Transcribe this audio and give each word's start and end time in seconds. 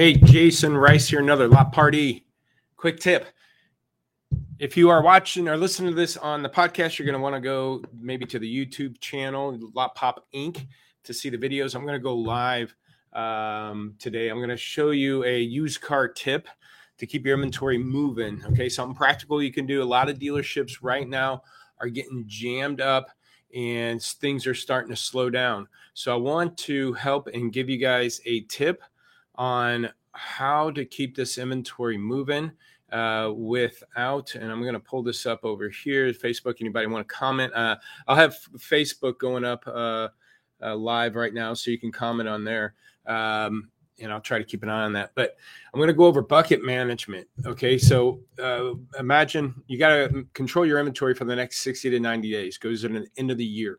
Hey, 0.00 0.14
Jason 0.14 0.78
Rice 0.78 1.08
here, 1.08 1.20
another 1.20 1.46
lot 1.46 1.72
party. 1.72 2.24
Quick 2.78 3.00
tip. 3.00 3.26
If 4.58 4.74
you 4.74 4.88
are 4.88 5.02
watching 5.02 5.46
or 5.46 5.58
listening 5.58 5.90
to 5.90 5.94
this 5.94 6.16
on 6.16 6.42
the 6.42 6.48
podcast, 6.48 6.98
you're 6.98 7.04
going 7.04 7.18
to 7.18 7.22
want 7.22 7.34
to 7.34 7.40
go 7.42 7.82
maybe 8.00 8.24
to 8.24 8.38
the 8.38 8.48
YouTube 8.50 8.98
channel, 9.00 9.58
Lot 9.74 9.94
Pop 9.94 10.26
Inc., 10.32 10.66
to 11.04 11.12
see 11.12 11.28
the 11.28 11.36
videos. 11.36 11.74
I'm 11.74 11.82
going 11.82 11.98
to 11.98 12.02
go 12.02 12.16
live 12.16 12.74
um, 13.12 13.94
today. 13.98 14.30
I'm 14.30 14.38
going 14.38 14.48
to 14.48 14.56
show 14.56 14.92
you 14.92 15.22
a 15.24 15.38
used 15.38 15.82
car 15.82 16.08
tip 16.08 16.48
to 16.96 17.06
keep 17.06 17.26
your 17.26 17.34
inventory 17.34 17.76
moving. 17.76 18.42
Okay, 18.52 18.70
something 18.70 18.96
practical 18.96 19.42
you 19.42 19.52
can 19.52 19.66
do. 19.66 19.82
A 19.82 19.84
lot 19.84 20.08
of 20.08 20.18
dealerships 20.18 20.78
right 20.80 21.06
now 21.06 21.42
are 21.78 21.88
getting 21.88 22.24
jammed 22.26 22.80
up 22.80 23.10
and 23.54 24.02
things 24.02 24.46
are 24.46 24.54
starting 24.54 24.88
to 24.88 24.96
slow 24.96 25.28
down. 25.28 25.68
So 25.92 26.10
I 26.14 26.16
want 26.16 26.56
to 26.56 26.94
help 26.94 27.26
and 27.26 27.52
give 27.52 27.68
you 27.68 27.76
guys 27.76 28.22
a 28.24 28.40
tip 28.44 28.82
on 29.40 29.88
how 30.12 30.70
to 30.70 30.84
keep 30.84 31.16
this 31.16 31.38
inventory 31.38 31.96
moving 31.96 32.52
uh, 32.92 33.32
without, 33.34 34.34
and 34.34 34.52
I'm 34.52 34.60
going 34.60 34.74
to 34.74 34.80
pull 34.80 35.02
this 35.02 35.24
up 35.24 35.46
over 35.46 35.70
here. 35.70 36.12
Facebook, 36.12 36.56
anybody 36.60 36.86
want 36.86 37.08
to 37.08 37.14
comment? 37.14 37.50
Uh, 37.54 37.76
I'll 38.06 38.16
have 38.16 38.36
Facebook 38.58 39.18
going 39.18 39.46
up 39.46 39.66
uh, 39.66 40.08
uh, 40.62 40.76
live 40.76 41.16
right 41.16 41.32
now, 41.32 41.54
so 41.54 41.70
you 41.70 41.78
can 41.78 41.90
comment 41.90 42.28
on 42.28 42.44
there. 42.44 42.74
Um, 43.06 43.70
and 43.98 44.12
I'll 44.12 44.20
try 44.20 44.36
to 44.36 44.44
keep 44.44 44.62
an 44.62 44.68
eye 44.68 44.84
on 44.84 44.92
that. 44.92 45.12
But 45.14 45.36
I'm 45.72 45.78
going 45.78 45.88
to 45.88 45.94
go 45.94 46.04
over 46.04 46.20
bucket 46.20 46.62
management. 46.62 47.26
Okay, 47.46 47.78
so 47.78 48.20
uh, 48.42 48.72
imagine 48.98 49.54
you 49.68 49.78
got 49.78 49.88
to 49.88 50.26
control 50.34 50.66
your 50.66 50.78
inventory 50.78 51.14
for 51.14 51.24
the 51.24 51.36
next 51.36 51.62
60 51.62 51.88
to 51.88 52.00
90 52.00 52.30
days. 52.30 52.58
Goes 52.58 52.82
to 52.82 52.88
the 52.88 53.06
end 53.16 53.30
of 53.30 53.38
the 53.38 53.44
year, 53.44 53.78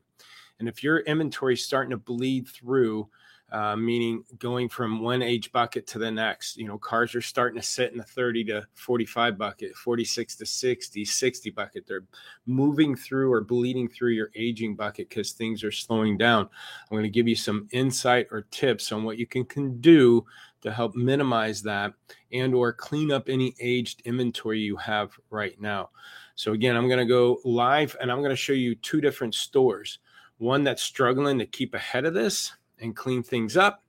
and 0.57 0.67
if 0.67 0.83
your 0.83 1.01
inventory 1.01 1.53
is 1.53 1.63
starting 1.63 1.91
to 1.91 1.97
bleed 1.97 2.47
through 2.47 3.07
uh, 3.51 3.75
meaning 3.75 4.23
going 4.39 4.69
from 4.69 5.01
one 5.01 5.21
age 5.21 5.51
bucket 5.51 5.85
to 5.85 5.99
the 5.99 6.09
next. 6.09 6.55
You 6.55 6.67
know, 6.67 6.77
cars 6.77 7.15
are 7.15 7.21
starting 7.21 7.59
to 7.59 7.67
sit 7.67 7.91
in 7.91 7.97
the 7.97 8.03
30 8.03 8.45
to 8.45 8.65
45 8.75 9.37
bucket, 9.37 9.75
46 9.75 10.37
to 10.37 10.45
60, 10.45 11.03
60 11.03 11.49
bucket. 11.49 11.85
They're 11.85 12.05
moving 12.45 12.95
through 12.95 13.31
or 13.31 13.41
bleeding 13.41 13.89
through 13.89 14.11
your 14.11 14.31
aging 14.35 14.75
bucket 14.75 15.09
because 15.09 15.33
things 15.33 15.63
are 15.65 15.71
slowing 15.71 16.17
down. 16.17 16.47
I'm 16.83 16.95
going 16.95 17.03
to 17.03 17.09
give 17.09 17.27
you 17.27 17.35
some 17.35 17.67
insight 17.71 18.27
or 18.31 18.43
tips 18.51 18.93
on 18.93 19.03
what 19.03 19.17
you 19.17 19.27
can, 19.27 19.43
can 19.43 19.81
do 19.81 20.25
to 20.61 20.71
help 20.71 20.95
minimize 20.95 21.61
that 21.63 21.93
and 22.31 22.53
or 22.53 22.71
clean 22.71 23.11
up 23.11 23.27
any 23.27 23.53
aged 23.59 24.01
inventory 24.05 24.59
you 24.59 24.77
have 24.77 25.11
right 25.29 25.59
now. 25.59 25.89
So 26.35 26.53
again, 26.53 26.77
I'm 26.77 26.87
going 26.87 26.99
to 26.99 27.05
go 27.05 27.39
live 27.43 27.97
and 27.99 28.09
I'm 28.09 28.19
going 28.19 28.29
to 28.29 28.35
show 28.35 28.53
you 28.53 28.75
two 28.75 29.01
different 29.01 29.35
stores. 29.35 29.99
One 30.37 30.63
that's 30.63 30.81
struggling 30.81 31.37
to 31.39 31.45
keep 31.45 31.73
ahead 31.73 32.05
of 32.05 32.13
this 32.13 32.53
and 32.81 32.95
clean 32.95 33.23
things 33.23 33.55
up 33.55 33.83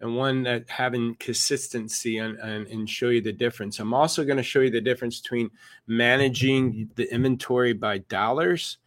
and 0.00 0.16
one 0.16 0.42
that 0.42 0.68
having 0.68 1.14
consistency 1.16 2.18
and, 2.18 2.38
and, 2.38 2.66
and 2.66 2.88
show 2.88 3.08
you 3.08 3.20
the 3.20 3.32
difference. 3.32 3.78
I'm 3.78 3.94
also 3.94 4.24
going 4.24 4.36
to 4.36 4.42
show 4.42 4.60
you 4.60 4.70
the 4.70 4.80
difference 4.80 5.20
between 5.20 5.50
managing 5.86 6.90
the 6.94 7.12
inventory 7.12 7.72
by 7.72 7.98
dollars, 7.98 8.78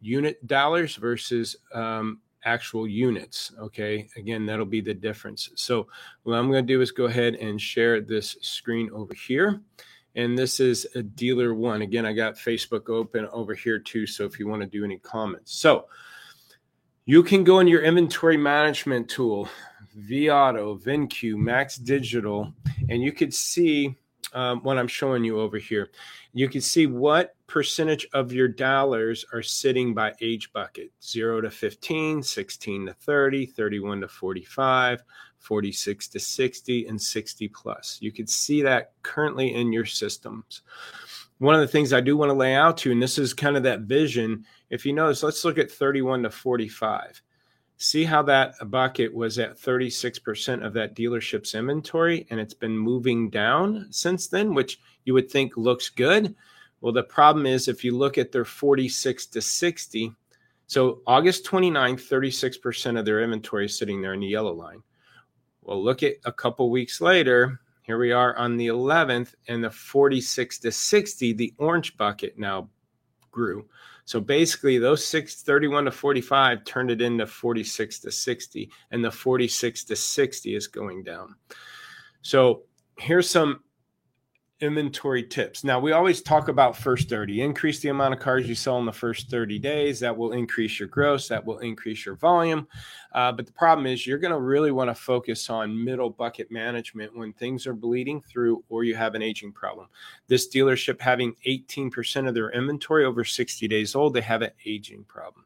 unit 0.00 0.44
dollars 0.46 0.96
versus 0.96 1.56
um, 1.74 2.20
actual 2.44 2.86
units. 2.86 3.52
Okay. 3.58 4.08
Again, 4.16 4.46
that'll 4.46 4.64
be 4.64 4.80
the 4.80 4.94
difference. 4.94 5.50
So 5.56 5.88
what 6.22 6.34
I'm 6.34 6.50
going 6.50 6.66
to 6.66 6.72
do 6.72 6.80
is 6.80 6.92
go 6.92 7.04
ahead 7.04 7.34
and 7.34 7.60
share 7.60 8.00
this 8.00 8.36
screen 8.40 8.90
over 8.92 9.14
here. 9.14 9.60
And 10.14 10.36
this 10.36 10.60
is 10.60 10.86
a 10.94 11.02
dealer 11.02 11.54
one. 11.54 11.82
Again, 11.82 12.06
I 12.06 12.12
got 12.12 12.36
Facebook 12.36 12.88
open 12.88 13.28
over 13.32 13.54
here 13.54 13.78
too. 13.78 14.06
So 14.06 14.24
if 14.24 14.38
you 14.38 14.48
want 14.48 14.62
to 14.62 14.68
do 14.68 14.84
any 14.84 14.98
comments. 14.98 15.52
So 15.52 15.86
you 17.08 17.22
can 17.22 17.42
go 17.42 17.60
in 17.60 17.66
your 17.66 17.80
inventory 17.80 18.36
management 18.36 19.08
tool, 19.08 19.48
vAuto, 19.98 20.78
VinCue, 20.78 21.36
Max 21.36 21.76
Digital, 21.76 22.52
and 22.90 23.02
you 23.02 23.12
could 23.12 23.32
see 23.32 23.96
um, 24.34 24.60
what 24.60 24.76
I'm 24.76 24.86
showing 24.86 25.24
you 25.24 25.40
over 25.40 25.56
here. 25.56 25.88
You 26.34 26.50
can 26.50 26.60
see 26.60 26.86
what 26.86 27.34
percentage 27.46 28.06
of 28.12 28.30
your 28.30 28.46
dollars 28.46 29.24
are 29.32 29.42
sitting 29.42 29.94
by 29.94 30.12
age 30.20 30.52
bucket 30.52 30.92
0 31.02 31.40
to 31.40 31.50
15, 31.50 32.22
16 32.22 32.86
to 32.86 32.92
30, 32.92 33.46
31 33.46 34.02
to 34.02 34.08
45, 34.08 35.02
46 35.38 36.08
to 36.08 36.20
60, 36.20 36.86
and 36.88 37.00
60 37.00 37.48
plus. 37.48 37.96
You 38.02 38.12
can 38.12 38.26
see 38.26 38.60
that 38.60 38.92
currently 39.00 39.54
in 39.54 39.72
your 39.72 39.86
systems. 39.86 40.60
One 41.38 41.54
of 41.54 41.62
the 41.62 41.68
things 41.68 41.94
I 41.94 42.02
do 42.02 42.18
want 42.18 42.28
to 42.28 42.34
lay 42.34 42.54
out 42.54 42.76
to, 42.78 42.92
and 42.92 43.02
this 43.02 43.16
is 43.16 43.32
kind 43.32 43.56
of 43.56 43.62
that 43.62 43.80
vision 43.80 44.44
if 44.70 44.84
you 44.84 44.92
notice, 44.92 45.22
let's 45.22 45.44
look 45.44 45.58
at 45.58 45.70
31 45.70 46.24
to 46.24 46.30
45. 46.30 47.22
See 47.76 48.04
how 48.04 48.22
that 48.24 48.54
bucket 48.70 49.14
was 49.14 49.38
at 49.38 49.56
36% 49.56 50.66
of 50.66 50.72
that 50.74 50.96
dealership's 50.96 51.54
inventory 51.54 52.26
and 52.30 52.40
it's 52.40 52.54
been 52.54 52.76
moving 52.76 53.30
down 53.30 53.86
since 53.90 54.26
then, 54.26 54.52
which 54.52 54.80
you 55.04 55.14
would 55.14 55.30
think 55.30 55.56
looks 55.56 55.88
good. 55.88 56.34
Well, 56.80 56.92
the 56.92 57.04
problem 57.04 57.46
is 57.46 57.68
if 57.68 57.84
you 57.84 57.96
look 57.96 58.18
at 58.18 58.32
their 58.32 58.44
46 58.44 59.26
to 59.26 59.40
60, 59.40 60.12
so 60.66 61.00
August 61.06 61.46
29th, 61.46 62.02
36% 62.08 62.98
of 62.98 63.04
their 63.04 63.22
inventory 63.22 63.66
is 63.66 63.78
sitting 63.78 64.02
there 64.02 64.12
in 64.12 64.20
the 64.20 64.26
yellow 64.26 64.52
line. 64.52 64.82
Well, 65.62 65.82
look 65.82 66.02
at 66.02 66.14
a 66.24 66.32
couple 66.32 66.70
weeks 66.70 67.00
later. 67.00 67.60
Here 67.82 67.98
we 67.98 68.12
are 68.12 68.36
on 68.36 68.56
the 68.56 68.66
11th, 68.66 69.34
and 69.48 69.64
the 69.64 69.70
46 69.70 70.58
to 70.58 70.70
60, 70.70 71.32
the 71.32 71.54
orange 71.56 71.96
bucket 71.96 72.38
now 72.38 72.68
grew. 73.30 73.66
So 74.08 74.20
basically, 74.20 74.78
those 74.78 75.04
six, 75.04 75.42
31 75.42 75.84
to 75.84 75.90
45 75.90 76.64
turned 76.64 76.90
it 76.90 77.02
into 77.02 77.26
46 77.26 77.98
to 77.98 78.10
60, 78.10 78.70
and 78.90 79.04
the 79.04 79.10
46 79.10 79.84
to 79.84 79.94
60 79.94 80.54
is 80.54 80.66
going 80.66 81.02
down. 81.02 81.34
So 82.22 82.62
here's 82.96 83.28
some 83.28 83.60
inventory 84.60 85.22
tips. 85.22 85.62
Now, 85.62 85.78
we 85.78 85.92
always 85.92 86.20
talk 86.20 86.48
about 86.48 86.76
first 86.76 87.08
30. 87.08 87.42
Increase 87.42 87.78
the 87.78 87.90
amount 87.90 88.14
of 88.14 88.20
cars 88.20 88.48
you 88.48 88.56
sell 88.56 88.78
in 88.78 88.86
the 88.86 88.92
first 88.92 89.30
30 89.30 89.58
days. 89.58 90.00
That 90.00 90.16
will 90.16 90.32
increase 90.32 90.80
your 90.80 90.88
gross, 90.88 91.28
that 91.28 91.44
will 91.44 91.58
increase 91.58 92.04
your 92.04 92.16
volume. 92.16 92.66
Uh, 93.12 93.30
but 93.30 93.46
the 93.46 93.52
problem 93.52 93.86
is, 93.86 94.06
you're 94.06 94.18
going 94.18 94.32
to 94.32 94.40
really 94.40 94.72
want 94.72 94.90
to 94.90 94.94
focus 94.94 95.48
on 95.48 95.84
middle 95.84 96.10
bucket 96.10 96.50
management 96.50 97.16
when 97.16 97.32
things 97.34 97.66
are 97.66 97.74
bleeding 97.74 98.20
through 98.20 98.64
or 98.68 98.82
you 98.82 98.96
have 98.96 99.14
an 99.14 99.22
aging 99.22 99.52
problem. 99.52 99.86
This 100.26 100.48
dealership 100.48 101.00
having 101.00 101.34
18% 101.46 102.28
of 102.28 102.34
their 102.34 102.50
inventory 102.50 103.04
over 103.04 103.24
60 103.24 103.68
days 103.68 103.94
old, 103.94 104.14
they 104.14 104.20
have 104.22 104.42
an 104.42 104.50
aging 104.66 105.04
problem. 105.04 105.44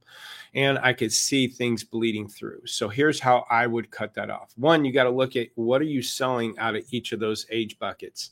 And 0.55 0.78
I 0.78 0.93
could 0.93 1.12
see 1.12 1.49
things 1.49 1.84
bleeding 1.84 2.28
through. 2.28 2.67
So 2.67 2.89
here's 2.89 3.21
how 3.21 3.47
I 3.51 3.67
would 3.67 3.91
cut 3.91 4.15
that 4.15 4.31
off. 4.31 4.53
One, 4.56 4.84
you 4.84 4.93
got 4.93 5.05
to 5.05 5.11
look 5.11 5.37
at 5.37 5.49
what 5.55 5.81
are 5.81 5.84
you 5.84 6.03
selling 6.03 6.59
out 6.59 6.77
of 6.77 6.84
each 6.91 7.12
of 7.12 7.21
those 7.21 7.47
age 7.51 7.78
buckets 7.78 8.31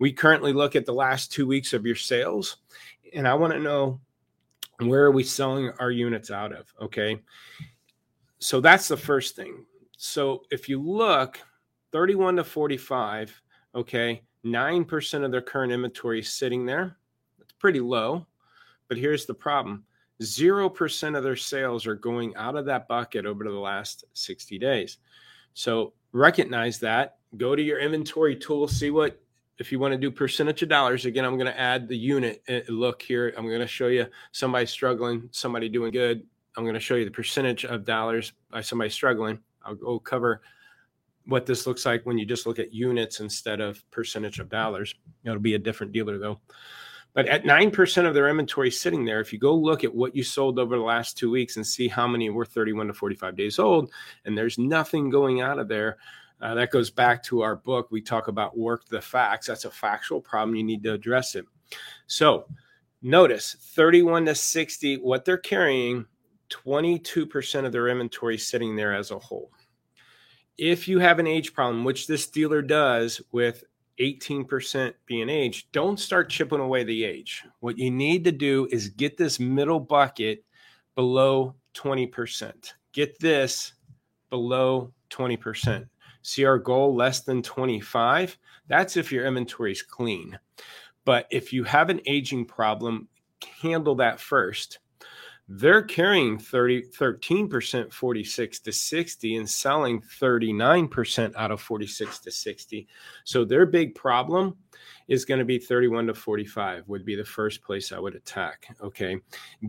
we 0.00 0.12
currently 0.12 0.52
look 0.52 0.74
at 0.74 0.86
the 0.86 0.94
last 0.94 1.30
two 1.30 1.46
weeks 1.46 1.72
of 1.72 1.86
your 1.86 1.94
sales, 1.94 2.56
and 3.14 3.28
I 3.28 3.34
want 3.34 3.52
to 3.52 3.60
know 3.60 4.00
where 4.80 5.04
are 5.04 5.10
we 5.12 5.22
selling 5.22 5.70
our 5.78 5.90
units 5.90 6.30
out 6.30 6.52
of? 6.52 6.72
Okay. 6.80 7.20
So 8.38 8.60
that's 8.60 8.88
the 8.88 8.96
first 8.96 9.36
thing. 9.36 9.64
So 9.98 10.42
if 10.50 10.68
you 10.68 10.80
look 10.80 11.38
31 11.92 12.36
to 12.36 12.44
45, 12.44 13.42
okay, 13.74 14.22
9% 14.44 15.24
of 15.24 15.30
their 15.30 15.42
current 15.42 15.72
inventory 15.72 16.20
is 16.20 16.32
sitting 16.32 16.64
there. 16.64 16.96
It's 17.38 17.52
pretty 17.52 17.80
low. 17.80 18.26
But 18.88 18.96
here's 18.96 19.26
the 19.26 19.34
problem 19.34 19.84
0% 20.22 21.16
of 21.16 21.22
their 21.22 21.36
sales 21.36 21.86
are 21.86 21.94
going 21.94 22.34
out 22.36 22.56
of 22.56 22.64
that 22.64 22.88
bucket 22.88 23.26
over 23.26 23.44
the 23.44 23.50
last 23.50 24.04
60 24.14 24.58
days. 24.58 24.96
So 25.52 25.92
recognize 26.12 26.78
that. 26.78 27.18
Go 27.36 27.54
to 27.54 27.62
your 27.62 27.78
inventory 27.78 28.34
tool, 28.34 28.66
see 28.66 28.90
what 28.90 29.20
if 29.60 29.70
you 29.70 29.78
want 29.78 29.92
to 29.92 29.98
do 29.98 30.10
percentage 30.10 30.62
of 30.62 30.70
dollars, 30.70 31.04
again, 31.04 31.26
I'm 31.26 31.36
going 31.36 31.46
to 31.46 31.60
add 31.60 31.86
the 31.86 31.96
unit 31.96 32.42
uh, 32.48 32.60
look 32.68 33.02
here. 33.02 33.34
I'm 33.36 33.46
going 33.46 33.60
to 33.60 33.66
show 33.66 33.88
you 33.88 34.06
somebody 34.32 34.64
struggling, 34.64 35.28
somebody 35.32 35.68
doing 35.68 35.92
good. 35.92 36.26
I'm 36.56 36.64
going 36.64 36.74
to 36.74 36.80
show 36.80 36.94
you 36.94 37.04
the 37.04 37.10
percentage 37.10 37.66
of 37.66 37.84
dollars 37.84 38.32
by 38.50 38.62
somebody 38.62 38.88
struggling. 38.88 39.38
I'll 39.62 39.74
go 39.74 39.98
cover 39.98 40.40
what 41.26 41.44
this 41.44 41.66
looks 41.66 41.84
like 41.84 42.06
when 42.06 42.16
you 42.16 42.24
just 42.24 42.46
look 42.46 42.58
at 42.58 42.72
units 42.72 43.20
instead 43.20 43.60
of 43.60 43.88
percentage 43.90 44.40
of 44.40 44.48
dollars. 44.48 44.94
It'll 45.24 45.38
be 45.38 45.54
a 45.54 45.58
different 45.58 45.92
dealer 45.92 46.16
though. 46.16 46.40
But 47.12 47.26
at 47.26 47.44
9% 47.44 48.06
of 48.06 48.14
their 48.14 48.28
inventory 48.28 48.70
sitting 48.70 49.04
there, 49.04 49.20
if 49.20 49.32
you 49.32 49.38
go 49.38 49.54
look 49.54 49.84
at 49.84 49.94
what 49.94 50.16
you 50.16 50.22
sold 50.22 50.58
over 50.58 50.76
the 50.76 50.82
last 50.82 51.18
two 51.18 51.30
weeks 51.30 51.56
and 51.56 51.66
see 51.66 51.88
how 51.88 52.06
many 52.06 52.30
were 52.30 52.46
31 52.46 52.86
to 52.86 52.94
45 52.94 53.36
days 53.36 53.58
old, 53.58 53.90
and 54.24 54.38
there's 54.38 54.58
nothing 54.58 55.10
going 55.10 55.40
out 55.40 55.58
of 55.58 55.68
there, 55.68 55.98
uh, 56.40 56.54
that 56.54 56.70
goes 56.70 56.90
back 56.90 57.22
to 57.24 57.42
our 57.42 57.56
book. 57.56 57.88
We 57.90 58.00
talk 58.00 58.28
about 58.28 58.56
work 58.56 58.86
the 58.88 59.00
facts. 59.00 59.46
That's 59.46 59.64
a 59.64 59.70
factual 59.70 60.20
problem. 60.20 60.56
You 60.56 60.64
need 60.64 60.82
to 60.84 60.92
address 60.92 61.34
it. 61.34 61.46
So 62.06 62.46
notice 63.02 63.56
31 63.60 64.26
to 64.26 64.34
60, 64.34 64.96
what 64.96 65.24
they're 65.24 65.38
carrying, 65.38 66.06
22% 66.50 67.64
of 67.64 67.72
their 67.72 67.88
inventory 67.88 68.38
sitting 68.38 68.74
there 68.74 68.94
as 68.94 69.10
a 69.10 69.18
whole. 69.18 69.50
If 70.58 70.88
you 70.88 70.98
have 70.98 71.18
an 71.18 71.26
age 71.26 71.54
problem, 71.54 71.84
which 71.84 72.06
this 72.06 72.26
dealer 72.26 72.60
does 72.60 73.20
with 73.32 73.64
18% 74.00 74.94
being 75.06 75.28
age, 75.28 75.70
don't 75.72 76.00
start 76.00 76.30
chipping 76.30 76.60
away 76.60 76.84
the 76.84 77.04
age. 77.04 77.44
What 77.60 77.78
you 77.78 77.90
need 77.90 78.24
to 78.24 78.32
do 78.32 78.66
is 78.70 78.88
get 78.88 79.16
this 79.16 79.38
middle 79.38 79.80
bucket 79.80 80.44
below 80.94 81.54
20%. 81.74 82.72
Get 82.92 83.18
this 83.20 83.74
below 84.28 84.92
20%. 85.10 85.86
See 86.22 86.44
our 86.44 86.58
goal 86.58 86.94
less 86.94 87.20
than 87.20 87.42
25? 87.42 88.36
That's 88.68 88.96
if 88.96 89.10
your 89.10 89.26
inventory 89.26 89.72
is 89.72 89.82
clean. 89.82 90.38
But 91.04 91.26
if 91.30 91.52
you 91.52 91.64
have 91.64 91.90
an 91.90 92.00
aging 92.06 92.44
problem, 92.44 93.08
handle 93.62 93.94
that 93.96 94.20
first. 94.20 94.78
They're 95.52 95.82
carrying 95.82 96.38
30, 96.38 96.82
13% 96.90 97.92
46 97.92 98.60
to 98.60 98.70
60 98.72 99.36
and 99.36 99.50
selling 99.50 100.00
39% 100.00 101.34
out 101.34 101.50
of 101.50 101.60
46 101.60 102.20
to 102.20 102.30
60. 102.30 102.86
So 103.24 103.44
their 103.44 103.66
big 103.66 103.96
problem 103.96 104.56
is 105.08 105.24
going 105.24 105.40
to 105.40 105.44
be 105.44 105.58
31 105.58 106.06
to 106.06 106.14
45 106.14 106.86
would 106.88 107.04
be 107.04 107.16
the 107.16 107.24
first 107.24 107.62
place 107.62 107.90
I 107.90 107.98
would 107.98 108.14
attack. 108.14 108.68
Okay. 108.80 109.16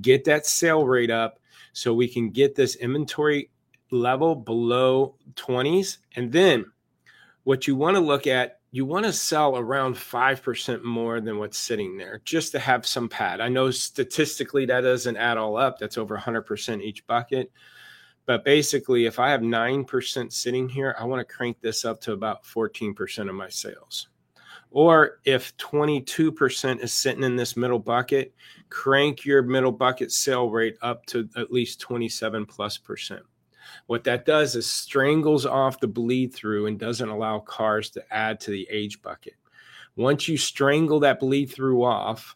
Get 0.02 0.24
that 0.26 0.46
sale 0.46 0.86
rate 0.86 1.10
up 1.10 1.40
so 1.74 1.96
we 1.96 2.08
can 2.08 2.30
get 2.30 2.54
this 2.54 2.76
inventory 2.76 3.50
level 3.92 4.36
below 4.36 5.16
20s. 5.36 5.98
And 6.16 6.32
then 6.32 6.66
what 7.44 7.68
you 7.68 7.76
want 7.76 7.96
to 7.96 8.02
look 8.02 8.26
at, 8.28 8.60
you 8.72 8.86
want 8.86 9.06
to 9.06 9.14
sell 9.14 9.58
around 9.58 9.96
5% 9.96 10.84
more 10.84 11.20
than 11.20 11.38
what's 11.38 11.58
sitting 11.58 11.98
there 11.98 12.22
just 12.24 12.54
to 12.54 12.60
have 12.60 12.88
some 12.88 13.10
pad. 13.10 13.42
I 13.42 13.50
know 13.50 13.70
statistically 13.70 14.66
that 14.66 14.82
doesn't 14.82 15.18
add 15.18 15.38
all 15.38 15.58
up, 15.58 15.78
that's 15.78 15.98
over 15.98 16.18
100% 16.18 16.82
each 16.82 17.06
bucket. 17.06 17.52
But 18.26 18.46
basically, 18.46 19.08
if 19.08 19.20
I 19.20 19.32
have 19.32 19.42
9% 19.42 20.32
sitting 20.32 20.70
here, 20.70 20.96
I 20.98 21.06
want 21.06 21.20
to 21.20 21.34
crank 21.34 21.60
this 21.60 21.84
up 21.84 22.00
to 22.02 22.14
about 22.14 22.44
14% 22.44 23.28
of 23.28 23.36
my 23.36 23.50
sales. 23.50 24.08
Or 24.70 25.20
if 25.26 25.56
22% 25.58 26.82
is 26.82 26.94
sitting 26.94 27.24
in 27.24 27.36
this 27.36 27.58
middle 27.58 27.80
bucket, 27.80 28.34
crank 28.70 29.26
your 29.26 29.42
middle 29.42 29.72
bucket 29.72 30.14
sale 30.14 30.50
rate 30.50 30.78
up 30.82 31.06
to 31.08 31.28
at 31.36 31.52
least 31.52 31.82
27 31.82 32.46
plus 32.46 32.78
percent. 32.78 33.24
What 33.88 34.04
that 34.06 34.26
does 34.26 34.56
is 34.56 34.66
strangles 34.68 35.46
off 35.46 35.80
the 35.80 35.88
bleed 35.88 36.34
through 36.34 36.68
and 36.68 36.80
doesn't 36.80 37.10
allow 37.10 37.40
cars 37.40 37.90
to 37.92 38.04
add 38.14 38.40
to 38.42 38.52
the 38.52 38.68
age 38.70 39.02
bucket. 39.02 39.36
Once 39.96 40.28
you 40.28 40.38
strangle 40.38 41.00
that 41.02 41.20
bleed 41.20 41.52
through 41.52 41.84
off, 41.84 42.36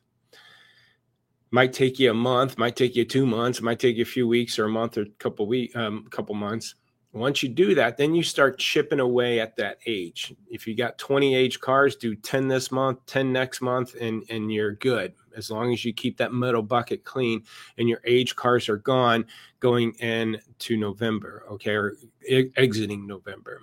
might 1.52 1.74
take 1.74 2.00
you 2.00 2.12
a 2.12 2.14
month, 2.14 2.58
might 2.58 2.76
take 2.76 2.96
you 2.96 3.06
two 3.06 3.26
months, 3.26 3.62
might 3.62 3.80
take 3.80 3.96
you 3.96 4.02
a 4.02 4.06
few 4.06 4.28
weeks 4.28 4.60
or 4.60 4.66
a 4.66 4.70
month 4.70 4.98
or 4.98 5.04
a 5.04 5.10
couple 5.20 5.48
week, 5.48 5.76
um, 5.76 6.06
couple 6.10 6.36
months. 6.36 6.76
Once 7.16 7.42
you 7.42 7.48
do 7.48 7.74
that, 7.74 7.96
then 7.96 8.14
you 8.14 8.22
start 8.22 8.60
chipping 8.60 9.00
away 9.00 9.40
at 9.40 9.56
that 9.56 9.78
age. 9.86 10.36
If 10.50 10.68
you 10.68 10.76
got 10.76 10.98
20 10.98 11.34
age 11.34 11.62
cars, 11.62 11.96
do 11.96 12.14
10 12.14 12.50
this 12.50 12.74
month, 12.74 13.06
10 13.06 13.32
next 13.32 13.62
month, 13.62 13.96
and 13.96 14.24
and 14.30 14.52
you're 14.52 14.74
good. 14.74 15.14
As 15.34 15.50
long 15.50 15.72
as 15.72 15.86
you 15.86 15.94
keep 15.94 16.18
that 16.18 16.34
metal 16.34 16.62
bucket 16.62 17.06
clean 17.06 17.44
and 17.78 17.88
your 17.88 18.02
age 18.04 18.36
cars 18.36 18.68
are 18.68 18.78
gone 18.78 19.26
going 19.62 19.94
into 20.00 20.76
November, 20.76 21.46
okay, 21.52 21.72
or 21.76 21.96
e- 22.28 22.52
exiting 22.58 23.08
November. 23.08 23.62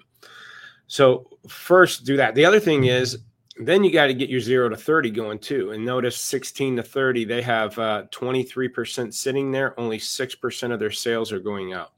So 0.87 1.29
first 1.47 2.07
do 2.07 2.17
that. 2.17 2.35
The 2.35 2.47
other 2.47 2.61
thing 2.61 2.85
is 2.85 3.19
then 3.59 3.85
you 3.85 3.93
got 3.93 4.07
to 4.07 4.15
get 4.15 4.31
your 4.31 4.41
zero 4.41 4.71
to 4.71 4.77
30 4.79 5.11
going 5.11 5.39
too. 5.39 5.73
And 5.73 5.85
notice 5.85 6.17
16 6.17 6.77
to 6.77 6.83
30, 6.83 7.27
they 7.27 7.43
have 7.43 7.79
uh, 7.79 8.05
23% 8.13 9.13
sitting 9.13 9.53
there. 9.53 9.79
Only 9.79 9.99
6% 9.99 10.73
of 10.73 10.81
their 10.81 10.91
sales 10.91 11.33
are 11.33 11.39
going 11.39 11.75
out. 11.75 11.93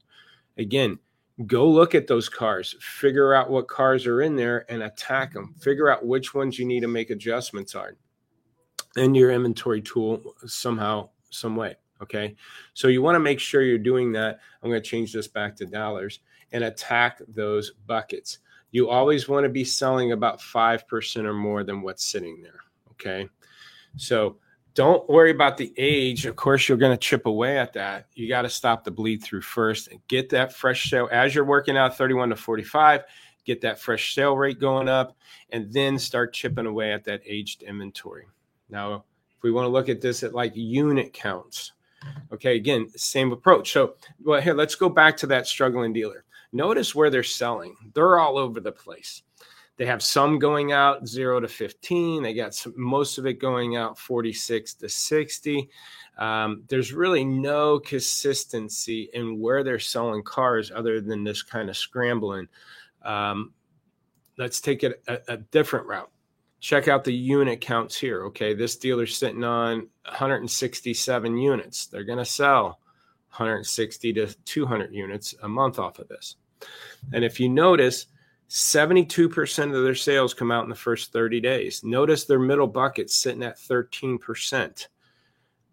Again, 0.57 0.99
go 1.45 1.67
look 1.67 1.95
at 1.95 2.07
those 2.07 2.29
cars, 2.29 2.75
figure 2.79 3.33
out 3.33 3.49
what 3.49 3.67
cars 3.67 4.07
are 4.07 4.21
in 4.21 4.35
there 4.35 4.65
and 4.69 4.83
attack 4.83 5.33
them. 5.33 5.53
Figure 5.59 5.89
out 5.89 6.05
which 6.05 6.33
ones 6.33 6.57
you 6.57 6.65
need 6.65 6.81
to 6.81 6.87
make 6.87 7.09
adjustments 7.09 7.75
on 7.75 7.95
in 8.95 9.13
your 9.13 9.31
inventory 9.31 9.81
tool 9.81 10.35
somehow, 10.45 11.09
some 11.29 11.55
way. 11.55 11.75
Okay. 12.01 12.35
So 12.73 12.87
you 12.87 13.01
want 13.01 13.15
to 13.15 13.19
make 13.19 13.39
sure 13.39 13.61
you're 13.61 13.77
doing 13.77 14.11
that. 14.13 14.39
I'm 14.61 14.69
going 14.69 14.81
to 14.81 14.89
change 14.89 15.13
this 15.13 15.27
back 15.27 15.55
to 15.57 15.65
dollars 15.65 16.19
and 16.51 16.63
attack 16.63 17.19
those 17.27 17.71
buckets. 17.85 18.39
You 18.71 18.89
always 18.89 19.27
want 19.27 19.43
to 19.45 19.49
be 19.49 19.63
selling 19.63 20.11
about 20.11 20.39
5% 20.39 21.25
or 21.25 21.33
more 21.33 21.63
than 21.63 21.81
what's 21.81 22.05
sitting 22.05 22.41
there. 22.41 22.59
Okay. 22.91 23.29
So 23.97 24.37
don't 24.75 25.09
worry 25.09 25.31
about 25.31 25.57
the 25.57 25.73
age. 25.77 26.25
Of 26.25 26.35
course, 26.35 26.67
you're 26.67 26.77
going 26.77 26.91
to 26.91 26.97
chip 26.97 27.25
away 27.25 27.57
at 27.57 27.73
that. 27.73 28.07
You 28.13 28.27
got 28.27 28.43
to 28.43 28.49
stop 28.49 28.83
the 28.83 28.91
bleed 28.91 29.23
through 29.23 29.41
first 29.41 29.87
and 29.87 30.05
get 30.07 30.29
that 30.29 30.53
fresh 30.53 30.89
sale 30.89 31.07
as 31.11 31.33
you're 31.33 31.45
working 31.45 31.77
out 31.77 31.97
31 31.97 32.29
to 32.29 32.35
45. 32.35 33.03
Get 33.45 33.61
that 33.61 33.79
fresh 33.79 34.13
sale 34.13 34.35
rate 34.35 34.59
going 34.59 34.89
up 34.89 35.15
and 35.51 35.71
then 35.71 35.97
start 35.97 36.33
chipping 36.33 36.65
away 36.65 36.91
at 36.91 37.05
that 37.05 37.21
aged 37.25 37.63
inventory. 37.63 38.25
Now, 38.69 39.05
if 39.37 39.43
we 39.43 39.51
want 39.51 39.65
to 39.65 39.69
look 39.69 39.87
at 39.87 40.01
this 40.01 40.23
at 40.23 40.33
like 40.33 40.51
unit 40.55 41.13
counts, 41.13 41.71
okay, 42.33 42.57
again, 42.57 42.89
same 42.97 43.31
approach. 43.31 43.71
So, 43.71 43.95
well, 44.23 44.41
here, 44.41 44.53
let's 44.53 44.75
go 44.75 44.89
back 44.89 45.15
to 45.17 45.27
that 45.27 45.47
struggling 45.47 45.93
dealer. 45.93 46.25
Notice 46.51 46.93
where 46.93 47.09
they're 47.09 47.23
selling, 47.23 47.75
they're 47.93 48.19
all 48.19 48.37
over 48.37 48.59
the 48.59 48.71
place. 48.71 49.23
They 49.77 49.85
have 49.85 50.01
some 50.01 50.39
going 50.39 50.71
out 50.71 51.07
zero 51.07 51.39
to 51.39 51.47
15. 51.47 52.23
They 52.23 52.33
got 52.33 52.55
some, 52.55 52.73
most 52.77 53.17
of 53.17 53.25
it 53.25 53.33
going 53.33 53.75
out 53.75 53.99
46 53.99 54.73
to 54.75 54.89
60. 54.89 55.69
Um, 56.17 56.63
there's 56.69 56.93
really 56.93 57.25
no 57.25 57.79
consistency 57.79 59.09
in 59.13 59.39
where 59.39 59.63
they're 59.63 59.79
selling 59.79 60.23
cars 60.23 60.71
other 60.73 61.01
than 61.01 61.23
this 61.23 61.43
kind 61.43 61.69
of 61.69 61.75
scrambling. 61.75 62.47
Um, 63.03 63.53
let's 64.37 64.61
take 64.61 64.83
it 64.83 65.03
a, 65.07 65.19
a 65.27 65.37
different 65.37 65.87
route. 65.87 66.09
Check 66.61 66.87
out 66.87 67.03
the 67.03 67.13
unit 67.13 67.59
counts 67.59 67.97
here. 67.97 68.25
Okay, 68.27 68.53
this 68.53 68.77
dealer's 68.77 69.15
sitting 69.15 69.43
on 69.43 69.87
167 70.05 71.37
units. 71.37 71.87
They're 71.87 72.05
going 72.05 72.17
to 72.17 72.25
sell 72.25 72.79
160 73.35 74.13
to 74.13 74.27
200 74.45 74.93
units 74.93 75.35
a 75.43 75.49
month 75.49 75.79
off 75.79 75.99
of 75.99 76.07
this. 76.07 76.37
And 77.11 77.25
if 77.25 77.39
you 77.39 77.49
notice, 77.49 78.07
72% 78.49 79.75
of 79.75 79.83
their 79.83 79.95
sales 79.95 80.33
come 80.33 80.51
out 80.51 80.63
in 80.63 80.69
the 80.69 80.75
first 80.75 81.11
30 81.11 81.39
days. 81.41 81.83
Notice 81.83 82.25
their 82.25 82.39
middle 82.39 82.67
bucket 82.67 83.09
sitting 83.09 83.43
at 83.43 83.57
13%. 83.57 84.87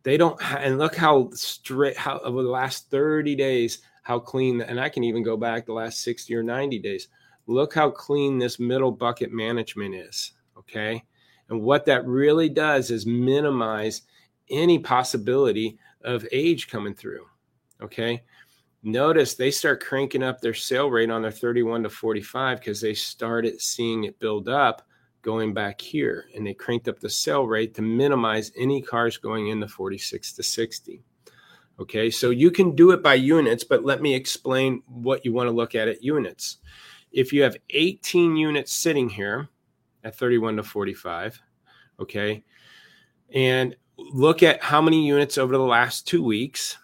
They 0.02 0.16
don't, 0.16 0.40
and 0.56 0.78
look 0.78 0.96
how 0.96 1.30
straight, 1.32 1.96
how 1.96 2.18
over 2.20 2.42
the 2.42 2.48
last 2.48 2.90
30 2.90 3.36
days, 3.36 3.78
how 4.02 4.18
clean, 4.18 4.60
and 4.62 4.80
I 4.80 4.88
can 4.88 5.04
even 5.04 5.22
go 5.22 5.36
back 5.36 5.66
the 5.66 5.72
last 5.72 6.02
60 6.02 6.34
or 6.34 6.42
90 6.42 6.78
days. 6.80 7.08
Look 7.46 7.74
how 7.74 7.90
clean 7.90 8.38
this 8.38 8.58
middle 8.58 8.90
bucket 8.90 9.32
management 9.32 9.94
is. 9.94 10.32
Okay. 10.58 11.04
And 11.48 11.60
what 11.60 11.84
that 11.86 12.06
really 12.06 12.48
does 12.48 12.90
is 12.90 13.06
minimize 13.06 14.02
any 14.50 14.78
possibility 14.78 15.78
of 16.02 16.26
age 16.32 16.68
coming 16.68 16.94
through. 16.94 17.26
Okay 17.80 18.22
notice 18.82 19.34
they 19.34 19.50
start 19.50 19.82
cranking 19.82 20.22
up 20.22 20.40
their 20.40 20.54
sale 20.54 20.90
rate 20.90 21.10
on 21.10 21.22
their 21.22 21.30
31 21.30 21.84
to 21.84 21.90
45 21.90 22.58
because 22.58 22.80
they 22.80 22.94
started 22.94 23.60
seeing 23.60 24.04
it 24.04 24.18
build 24.18 24.48
up 24.48 24.82
going 25.22 25.54
back 25.54 25.80
here 25.80 26.26
and 26.34 26.44
they 26.44 26.54
cranked 26.54 26.88
up 26.88 26.98
the 26.98 27.08
sale 27.08 27.46
rate 27.46 27.74
to 27.74 27.82
minimize 27.82 28.50
any 28.56 28.82
cars 28.82 29.16
going 29.16 29.48
in 29.48 29.60
the 29.60 29.68
46 29.68 30.32
to 30.32 30.42
60 30.42 31.02
okay 31.78 32.10
so 32.10 32.30
you 32.30 32.50
can 32.50 32.74
do 32.74 32.90
it 32.90 33.02
by 33.02 33.14
units 33.14 33.62
but 33.62 33.84
let 33.84 34.02
me 34.02 34.14
explain 34.14 34.82
what 34.86 35.24
you 35.24 35.32
want 35.32 35.46
to 35.46 35.52
look 35.52 35.74
at 35.74 35.88
at 35.88 36.02
units. 36.02 36.58
If 37.12 37.32
you 37.32 37.42
have 37.42 37.56
18 37.70 38.36
units 38.36 38.72
sitting 38.72 39.08
here 39.08 39.48
at 40.02 40.16
31 40.16 40.56
to 40.56 40.62
45 40.64 41.40
okay 42.00 42.42
and 43.32 43.76
look 43.96 44.42
at 44.42 44.60
how 44.60 44.80
many 44.80 45.06
units 45.06 45.38
over 45.38 45.56
the 45.56 45.62
last 45.62 46.08
two 46.08 46.24
weeks 46.24 46.78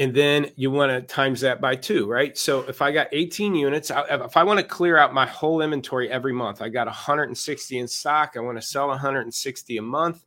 and 0.00 0.14
then 0.14 0.50
you 0.56 0.70
want 0.70 0.90
to 0.90 1.02
times 1.02 1.42
that 1.42 1.60
by 1.60 1.76
two, 1.76 2.06
right? 2.06 2.36
So 2.36 2.62
if 2.62 2.80
I 2.80 2.90
got 2.90 3.08
18 3.12 3.54
units, 3.54 3.92
if 3.94 4.34
I 4.34 4.42
want 4.42 4.58
to 4.58 4.64
clear 4.64 4.96
out 4.96 5.12
my 5.12 5.26
whole 5.26 5.60
inventory 5.60 6.10
every 6.10 6.32
month, 6.32 6.62
I 6.62 6.70
got 6.70 6.86
160 6.86 7.78
in 7.78 7.86
stock. 7.86 8.32
I 8.34 8.40
want 8.40 8.56
to 8.56 8.66
sell 8.66 8.88
160 8.88 9.76
a 9.76 9.82
month. 9.82 10.24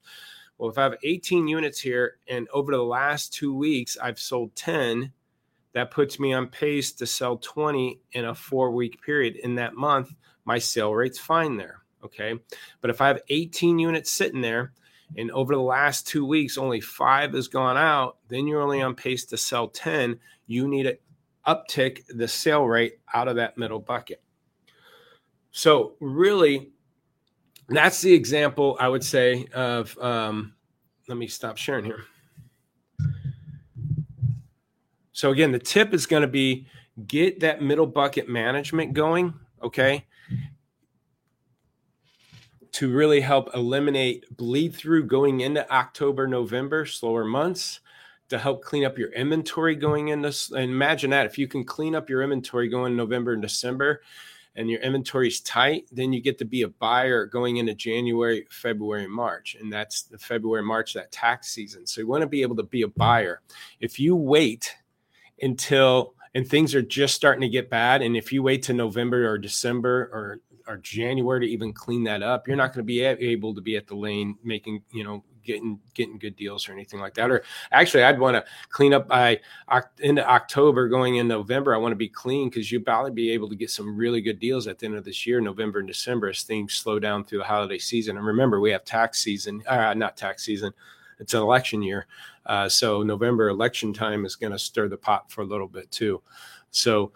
Well, 0.60 0.70
if 0.70 0.77
I 0.77 0.84
have 0.84 0.98
18 1.03 1.48
units 1.48 1.80
here 1.80 2.18
and 2.27 2.48
over 2.53 2.72
the 2.72 2.84
last 2.84 3.34
two 3.34 3.56
weeks 3.56 3.98
I've 3.98 4.20
sold 4.20 4.56
10, 4.56 5.12
that 5.74 5.89
puts 5.89 6.20
me 6.20 6.34
on 6.34 6.50
pace 6.50 6.92
to 6.92 7.08
sell 7.08 7.38
20 7.38 8.00
in 8.12 8.25
a 8.25 8.36
four 8.36 8.70
week 8.70 9.01
period. 9.01 9.38
In 9.38 9.56
that 9.56 9.74
month, 9.74 10.13
my 10.46 10.60
sale 10.60 10.94
rate's 10.94 11.18
fine 11.18 11.58
there. 11.58 11.82
Okay. 12.06 12.39
But 12.80 12.92
if 12.92 13.01
I 13.01 13.08
have 13.08 13.24
18 13.30 13.80
units 13.80 14.12
sitting 14.12 14.42
there, 14.42 14.72
and 15.17 15.32
over 15.32 15.53
the 15.53 15.62
last 15.62 16.08
two 16.08 16.25
weeks, 16.25 16.58
only 16.58 16.82
five 16.82 17.34
has 17.34 17.48
gone 17.48 17.77
out, 17.77 18.17
then 18.29 18.48
you're 18.48 18.62
only 18.62 18.82
on 18.82 18.96
pace 18.96 19.25
to 19.25 19.38
sell 19.38 19.67
10. 19.67 20.20
You 20.48 20.67
need 20.67 20.84
to 20.84 20.98
uptick 21.48 22.03
the 22.08 22.27
sale 22.27 22.65
rate 22.65 23.00
out 23.13 23.27
of 23.27 23.36
that 23.36 23.58
middle 23.58 23.79
bucket. 23.79 24.22
So, 25.51 25.93
really, 26.00 26.72
that's 27.70 28.01
the 28.01 28.13
example 28.13 28.75
I 28.79 28.88
would 28.88 29.03
say 29.03 29.46
of. 29.53 29.96
Um, 30.00 30.55
let 31.08 31.17
me 31.17 31.27
stop 31.27 31.58
sharing 31.58 31.86
here. 31.86 32.03
So, 35.12 35.32
again, 35.32 35.51
the 35.51 35.60
tip 35.60 35.93
is 35.93 36.08
going 36.08 36.22
to 36.22 36.27
be 36.27 36.65
get 37.05 37.41
that 37.41 37.62
middle 37.62 37.86
bucket 37.86 38.27
management 38.27 38.93
going. 38.93 39.34
Okay 39.62 40.05
to 42.74 42.92
really 42.92 43.22
help 43.22 43.50
eliminate 43.53 44.25
bleed 44.36 44.75
through 44.75 45.06
going 45.06 45.42
into 45.42 45.70
October, 45.72 46.27
November, 46.27 46.86
slower 46.86 47.24
months, 47.24 47.80
to 48.30 48.38
help 48.38 48.63
clean 48.63 48.84
up 48.84 48.98
your 48.98 49.12
inventory 49.12 49.75
going 49.75 50.10
into. 50.10 50.34
Imagine 50.56 51.12
that 51.12 51.25
if 51.25 51.38
you 51.38 51.48
can 51.48 51.63
clean 51.63 51.96
up 51.96 52.10
your 52.10 52.24
inventory 52.24 52.68
going 52.68 52.96
November 52.96 53.34
and 53.34 53.42
December, 53.42 54.01
and 54.56 54.70
your 54.70 54.82
inventory 54.82 55.27
is 55.27 55.42
tight, 55.42 55.88
then 55.92 56.13
you 56.13 56.22
get 56.22 56.38
to 56.38 56.46
be 56.46 56.62
a 56.62 56.68
buyer 56.68 57.25
going 57.25 57.58
into 57.58 57.74
January, 57.74 58.46
February, 58.51 59.08
March. 59.08 59.56
And 59.60 59.74
that's 59.74 60.03
the 60.03 60.18
February, 60.18 60.63
March, 60.63 60.94
that 60.94 61.12
tax 61.12 61.50
season. 61.50 61.88
So 61.88 62.01
you 62.01 62.08
want 62.08 62.22
to 62.22 62.27
be 62.27 62.44
able 62.44 62.56
to 62.58 62.63
be 62.63 62.84
a 62.84 62.88
buyer. 62.88 63.42
If 63.80 64.00
you 64.00 64.15
wait 64.15 64.75
until 65.42 66.13
and 66.36 66.48
things 66.48 66.74
are 66.74 66.82
just 66.82 67.15
starting 67.15 67.42
to 67.42 67.50
get 67.50 67.70
bad, 67.70 68.01
and 68.01 68.15
if 68.15 68.32
you 68.32 68.42
wait 68.42 68.63
to 68.63 68.74
November 68.74 69.27
or 69.27 69.38
December 69.38 70.10
or 70.12 70.39
or 70.67 70.77
January 70.77 71.46
to 71.46 71.51
even 71.51 71.74
clean 71.74 72.03
that 72.05 72.24
up, 72.24 72.48
you're 72.48 72.58
not 72.58 72.74
going 72.74 72.84
to 72.84 72.84
be 72.84 73.01
able 73.01 73.53
to 73.53 73.62
be 73.62 73.75
at 73.75 73.88
the 73.88 73.96
lane 73.96 74.38
making, 74.43 74.82
you 74.91 75.03
know, 75.03 75.24
getting 75.43 75.79
getting 75.93 76.17
good 76.17 76.36
deals 76.36 76.67
or 76.67 76.72
anything 76.72 77.00
like 77.00 77.13
that. 77.15 77.29
Or 77.29 77.43
actually, 77.72 78.03
I'd 78.03 78.20
want 78.20 78.36
to 78.36 78.46
clean 78.70 78.93
up 78.93 79.08
by 79.08 79.39
into 80.00 80.27
October, 80.27 80.88
going 80.88 81.17
in 81.17 81.27
November. 81.27 81.75
I 81.75 81.77
want 81.77 81.91
to 81.91 81.98
be 81.98 82.10
clean 82.10 82.50
because 82.50 82.72
you 82.72 82.79
probably 82.79 83.12
be 83.12 83.32
able 83.32 83.50
to 83.50 83.55
get 83.55 83.70
some 83.70 83.96
really 83.96 84.22
good 84.22 84.39
deals 84.39 84.67
at 84.67 84.79
the 84.79 84.86
end 84.86 84.96
of 84.96 85.03
this 85.03 85.27
year, 85.27 85.41
November 85.41 85.79
and 85.79 85.88
December, 85.88 86.29
as 86.29 86.43
things 86.43 86.74
slow 86.74 87.00
down 87.00 87.25
through 87.25 87.39
the 87.39 87.43
holiday 87.43 87.77
season. 87.77 88.17
And 88.17 88.25
remember, 88.25 88.60
we 88.60 88.72
have 88.72 88.86
tax 88.86 89.20
season, 89.20 89.62
uh, 89.67 89.93
not 89.93 90.17
tax 90.17 90.43
season. 90.46 90.72
It's 91.20 91.34
an 91.34 91.41
election 91.41 91.82
year, 91.82 92.08
uh, 92.48 92.67
so 92.67 93.03
November 93.03 93.50
election 93.50 93.93
time 93.93 94.25
is 94.25 94.36
going 94.36 94.51
to 94.51 94.60
stir 94.60 94.88
the 94.89 94.98
pot 94.98 95.32
for 95.32 95.41
a 95.41 95.46
little 95.46 95.67
bit 95.67 95.89
too. 95.91 96.22
So 96.72 97.12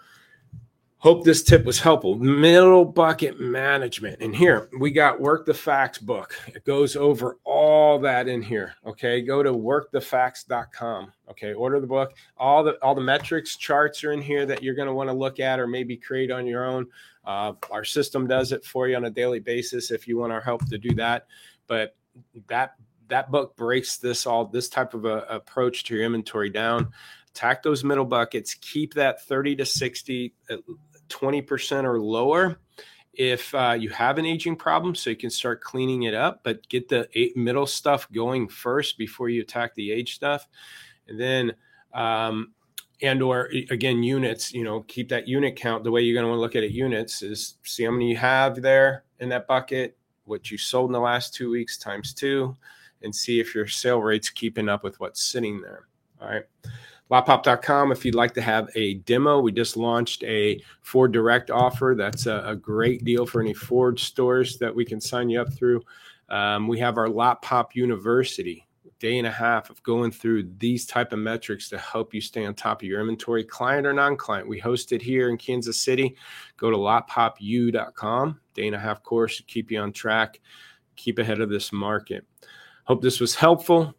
Hope 1.00 1.24
this 1.24 1.44
tip 1.44 1.64
was 1.64 1.80
helpful. 1.80 2.16
Middle 2.16 2.84
bucket 2.84 3.40
management. 3.40 4.20
And 4.20 4.36
here 4.36 4.68
we 4.80 4.90
got 4.90 5.22
Work 5.22 5.46
the 5.46 5.54
Facts 5.54 6.00
book. 6.00 6.34
It 6.48 6.66
goes 6.66 6.96
over 6.96 7.38
all 7.44 8.00
that 8.00 8.28
in 8.28 8.42
here. 8.42 8.74
Okay. 8.84 9.22
Go 9.22 9.44
to 9.44 9.54
workthefacts.com. 9.54 11.14
Okay. 11.30 11.54
Order 11.54 11.80
the 11.80 11.88
book. 11.88 12.16
All 12.36 12.64
the 12.64 12.84
all 12.84 12.96
the 12.96 13.02
metrics 13.02 13.58
charts 13.58 14.04
are 14.04 14.12
in 14.12 14.22
here 14.22 14.48
that 14.48 14.64
you're 14.64 14.74
going 14.74 14.88
to 14.88 14.94
want 14.94 15.10
to 15.10 15.16
look 15.16 15.40
at 15.40 15.60
or 15.60 15.68
maybe 15.68 15.96
create 15.96 16.32
on 16.32 16.48
your 16.48 16.66
own. 16.66 16.88
Uh, 17.24 17.54
our 17.70 17.86
system 17.86 18.26
does 18.26 18.52
it 18.52 18.66
for 18.66 18.88
you 18.88 18.96
on 18.96 19.06
a 19.06 19.12
daily 19.12 19.40
basis 19.40 19.92
if 19.92 20.08
you 20.08 20.18
want 20.18 20.34
our 20.34 20.42
help 20.42 20.68
to 20.68 20.80
do 20.80 20.96
that. 20.96 21.28
But 21.68 21.96
that 22.48 22.74
that 23.08 23.30
book 23.30 23.56
breaks 23.56 23.98
this 23.98 24.26
all 24.26 24.46
this 24.46 24.68
type 24.68 24.96
of 24.96 25.06
a, 25.06 25.20
approach 25.30 25.84
to 25.86 25.96
your 25.96 26.06
inventory 26.06 26.50
down 26.50 26.92
attack 27.38 27.62
those 27.62 27.84
middle 27.84 28.06
buckets 28.06 28.56
keep 28.56 28.96
that 28.96 29.24
30 29.24 29.58
to 29.58 29.66
60 29.66 30.34
20% 31.10 31.84
or 31.84 32.02
lower 32.02 32.60
if 33.14 33.54
uh, 33.56 33.76
you 33.78 33.90
have 33.90 34.18
an 34.18 34.26
aging 34.26 34.56
problem 34.56 34.94
so 34.94 35.10
you 35.10 35.16
can 35.16 35.30
start 35.30 35.62
cleaning 35.62 36.04
it 36.04 36.14
up 36.14 36.42
but 36.44 36.68
get 36.70 36.90
the 36.90 37.08
middle 37.36 37.66
stuff 37.66 38.08
going 38.12 38.48
first 38.48 38.98
before 38.98 39.30
you 39.30 39.42
attack 39.42 39.74
the 39.76 39.92
age 39.92 40.16
stuff. 40.16 40.48
And 41.08 41.20
then 41.20 41.54
um, 41.94 42.54
and 43.02 43.22
or 43.22 43.50
again 43.70 44.04
units 44.04 44.54
you 44.54 44.64
know 44.64 44.82
keep 44.82 45.10
that 45.10 45.28
unit 45.28 45.56
count. 45.56 45.84
The 45.84 45.92
way 45.92 46.02
you're 46.02 46.14
going 46.14 46.26
to 46.26 46.30
want 46.30 46.38
to 46.38 46.42
look 46.42 46.56
at 46.56 46.64
it 46.64 46.72
units 46.72 47.22
is 47.22 47.56
see 47.64 47.84
how 47.84 47.92
many 47.92 48.10
you 48.10 48.18
have 48.18 48.62
there 48.62 49.04
in 49.20 49.30
that 49.30 49.48
bucket 49.48 49.98
what 50.26 50.52
you 50.52 50.58
sold 50.58 50.90
in 50.90 50.94
the 50.94 51.00
last 51.00 51.34
two 51.34 51.50
weeks 51.50 51.78
times 51.78 52.14
two 52.14 52.56
and 53.02 53.16
see 53.16 53.40
if 53.40 53.56
your 53.56 53.68
sale 53.68 54.02
rate's 54.02 54.30
keeping 54.30 54.68
up 54.68 54.84
with 54.84 55.00
what's 55.00 55.24
sitting 55.24 55.62
there. 55.62 55.88
All 56.22 56.28
right 56.28 56.46
lotpop.com 57.12 57.92
if 57.92 58.06
you'd 58.06 58.16
like 58.16 58.34
to 58.34 58.42
have 58.42 58.70
a 58.76 58.96
demo. 58.96 59.40
We 59.40 59.52
just 59.52 59.78
launched 59.78 60.24
a 60.24 60.62
Ford 60.82 61.12
Direct 61.12 61.50
offer. 61.50 61.96
That's 61.98 62.26
a, 62.26 62.44
a 62.46 62.56
great 62.56 63.04
deal 63.04 63.26
for 63.26 63.42
any 63.42 63.54
Ford 63.54 64.00
stores 64.00 64.58
that 64.58 64.76
we 64.76 64.86
can 64.86 65.00
sign 65.00 65.30
you 65.30 65.42
up 65.42 65.54
through. 65.54 65.82
Um, 66.30 66.68
we 66.68 66.80
have 66.80 66.98
our 66.98 67.08
Lot 67.08 67.42
Pop 67.42 67.76
University 67.76 68.68
day 69.00 69.18
and 69.18 69.28
a 69.28 69.32
half 69.32 69.70
of 69.70 69.82
going 69.84 70.12
through 70.12 70.50
these 70.58 70.86
type 70.86 71.14
of 71.14 71.20
metrics 71.20 71.70
to 71.70 71.78
help 71.78 72.14
you 72.14 72.22
stay 72.22 72.46
on 72.46 72.54
top 72.54 72.82
of 72.82 72.88
your 72.88 73.00
inventory 73.00 73.44
client 73.44 73.86
or 73.86 73.94
non-client 73.94 74.48
we 74.48 74.58
host 74.60 74.92
it 74.92 75.02
here 75.02 75.30
in 75.30 75.38
kansas 75.38 75.80
city 75.80 76.16
go 76.58 76.72
to 76.72 76.78
lotpopu.com 76.78 78.40
day 78.54 78.66
and 78.68 78.76
a 78.76 78.80
half 78.80 79.04
course 79.04 79.38
to 79.38 79.44
keep 79.44 79.72
you 79.72 79.80
on 79.80 79.92
track 79.92 80.40
keep 80.96 81.20
ahead 81.20 81.42
of 81.42 81.50
this 81.50 81.72
market 81.72 82.26
hope 82.86 83.02
this 83.02 83.20
was 83.20 83.36
helpful 83.36 83.94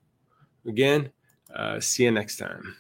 again 0.67 1.11
uh, 1.55 1.79
see 1.79 2.05
you 2.05 2.11
next 2.11 2.37
time 2.37 2.77